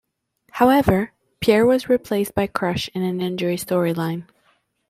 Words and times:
However, 0.53 1.11
Pierre 1.41 1.63
was 1.63 1.87
replaced 1.87 2.33
by 2.33 2.47
Crush 2.47 2.89
in 2.95 3.03
an 3.03 3.21
injury 3.21 3.55
storyline. 3.55 4.25